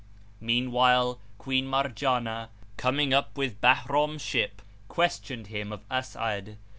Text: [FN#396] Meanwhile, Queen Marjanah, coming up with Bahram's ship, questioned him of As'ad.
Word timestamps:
[FN#396] 0.01 0.41
Meanwhile, 0.41 1.19
Queen 1.37 1.65
Marjanah, 1.67 2.49
coming 2.75 3.13
up 3.13 3.37
with 3.37 3.61
Bahram's 3.61 4.23
ship, 4.23 4.63
questioned 4.87 5.45
him 5.45 5.71
of 5.71 5.83
As'ad. 5.91 6.55